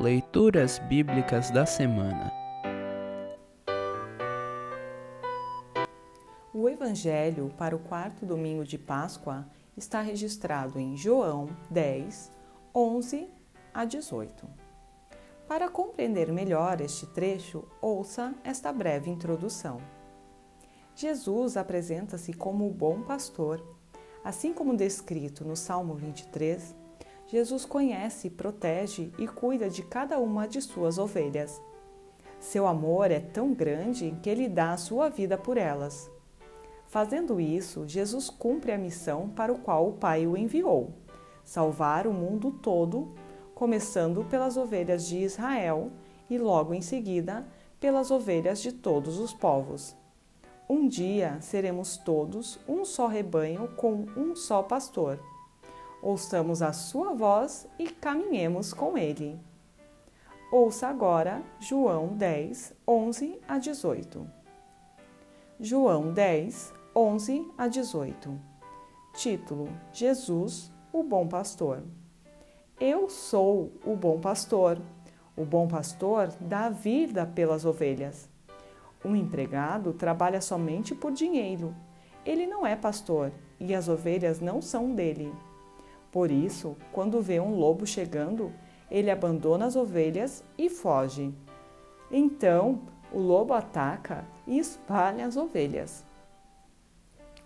[0.00, 2.32] Leituras Bíblicas da Semana
[6.54, 9.44] O Evangelho para o quarto domingo de Páscoa
[9.76, 12.30] está registrado em João 10,
[12.72, 13.28] 11
[13.74, 14.48] a 18.
[15.48, 19.78] Para compreender melhor este trecho, ouça esta breve introdução.
[20.94, 23.60] Jesus apresenta-se como o bom pastor.
[24.22, 26.76] Assim como descrito no Salmo 23,
[27.30, 31.60] Jesus conhece, protege e cuida de cada uma de suas ovelhas.
[32.40, 36.10] Seu amor é tão grande que ele dá a sua vida por elas.
[36.86, 40.94] Fazendo isso, Jesus cumpre a missão para o qual o Pai o enviou:
[41.44, 43.12] salvar o mundo todo,
[43.54, 45.90] começando pelas ovelhas de Israel
[46.30, 47.46] e logo em seguida
[47.78, 49.94] pelas ovelhas de todos os povos.
[50.66, 55.20] Um dia seremos todos um só rebanho com um só pastor
[56.08, 59.38] ouçamos a sua voz e caminhemos com ele.
[60.50, 64.26] Ouça agora João 10, 11 a 18.
[65.60, 68.40] João 10, 11 a 18.
[69.12, 71.82] Título: Jesus, o Bom Pastor.
[72.80, 74.80] Eu sou o bom pastor.
[75.36, 78.30] O bom pastor dá vida pelas ovelhas.
[79.04, 81.74] Um empregado trabalha somente por dinheiro.
[82.24, 83.30] Ele não é pastor
[83.60, 85.30] e as ovelhas não são dele.
[86.10, 88.52] Por isso, quando vê um lobo chegando,
[88.90, 91.34] ele abandona as ovelhas e foge.
[92.10, 92.80] Então,
[93.12, 96.04] o lobo ataca e espalha as ovelhas.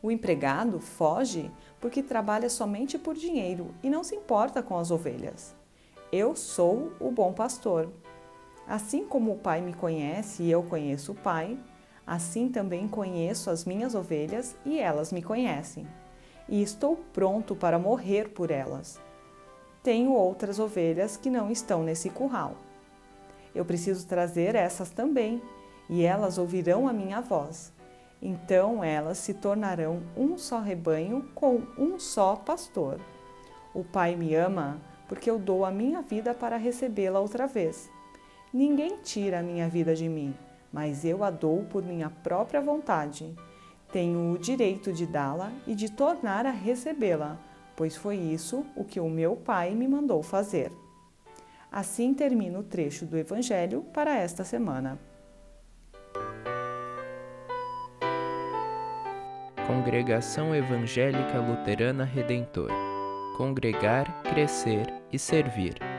[0.00, 5.54] O empregado foge porque trabalha somente por dinheiro e não se importa com as ovelhas.
[6.12, 7.88] Eu sou o bom pastor.
[8.66, 11.58] Assim como o Pai me conhece e eu conheço o Pai,
[12.06, 15.86] assim também conheço as minhas ovelhas e elas me conhecem
[16.52, 19.00] e estou pronto para morrer por elas.
[19.82, 22.56] Tenho outras ovelhas que não estão nesse curral.
[23.54, 25.40] Eu preciso trazer essas também,
[25.88, 27.72] e elas ouvirão a minha voz.
[28.20, 33.00] Então elas se tornarão um só rebanho com um só pastor.
[33.74, 34.78] O Pai me ama
[35.08, 37.90] porque eu dou a minha vida para recebê-la outra vez.
[38.52, 40.34] Ninguém tira a minha vida de mim,
[40.70, 43.34] mas eu a dou por minha própria vontade.
[43.92, 47.38] Tenho o direito de dá-la e de tornar a recebê-la,
[47.76, 50.72] pois foi isso o que o meu Pai me mandou fazer.
[51.70, 54.98] Assim termina o trecho do Evangelho para esta semana.
[59.66, 62.70] Congregação Evangélica Luterana Redentor
[63.36, 65.91] Congregar, Crescer e Servir.